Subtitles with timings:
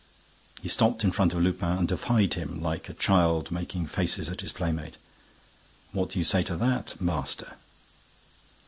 [0.63, 4.41] He stopped in front of Lupin and defied him, like a child making faces at
[4.41, 4.97] his playmate:
[5.91, 7.55] "What do you say to that, master?"